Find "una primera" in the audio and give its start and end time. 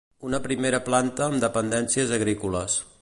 0.27-0.79